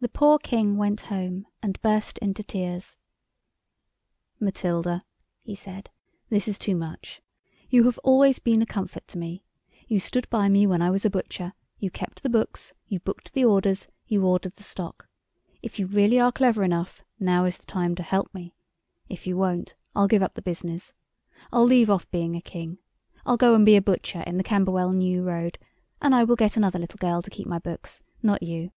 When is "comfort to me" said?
8.66-9.42